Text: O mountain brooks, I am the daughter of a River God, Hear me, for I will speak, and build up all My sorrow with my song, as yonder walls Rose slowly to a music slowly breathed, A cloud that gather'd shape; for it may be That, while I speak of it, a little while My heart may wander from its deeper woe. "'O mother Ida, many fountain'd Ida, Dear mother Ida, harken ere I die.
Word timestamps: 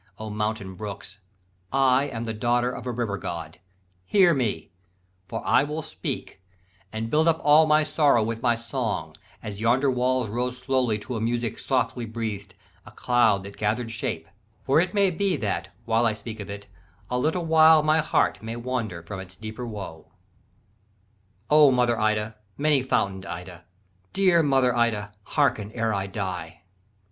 O 0.17 0.31
mountain 0.31 0.73
brooks, 0.73 1.19
I 1.71 2.05
am 2.05 2.23
the 2.23 2.33
daughter 2.33 2.71
of 2.71 2.87
a 2.87 2.91
River 2.91 3.19
God, 3.19 3.59
Hear 4.03 4.33
me, 4.33 4.71
for 5.27 5.43
I 5.45 5.61
will 5.63 5.83
speak, 5.83 6.41
and 6.91 7.11
build 7.11 7.27
up 7.27 7.39
all 7.43 7.67
My 7.67 7.83
sorrow 7.83 8.23
with 8.23 8.41
my 8.41 8.55
song, 8.55 9.15
as 9.43 9.61
yonder 9.61 9.91
walls 9.91 10.27
Rose 10.27 10.57
slowly 10.57 10.97
to 10.97 11.15
a 11.17 11.21
music 11.21 11.59
slowly 11.59 12.07
breathed, 12.07 12.55
A 12.83 12.89
cloud 12.89 13.43
that 13.43 13.57
gather'd 13.57 13.91
shape; 13.91 14.27
for 14.63 14.79
it 14.79 14.95
may 14.95 15.11
be 15.11 15.37
That, 15.37 15.69
while 15.85 16.07
I 16.07 16.13
speak 16.13 16.39
of 16.39 16.49
it, 16.49 16.65
a 17.11 17.19
little 17.19 17.45
while 17.45 17.83
My 17.83 17.99
heart 17.99 18.41
may 18.41 18.55
wander 18.55 19.03
from 19.03 19.19
its 19.19 19.35
deeper 19.35 19.67
woe. 19.67 20.07
"'O 21.51 21.69
mother 21.69 21.99
Ida, 21.99 22.37
many 22.57 22.81
fountain'd 22.81 23.27
Ida, 23.27 23.65
Dear 24.13 24.41
mother 24.41 24.75
Ida, 24.75 25.13
harken 25.25 25.71
ere 25.73 25.93
I 25.93 26.07
die. 26.07 26.63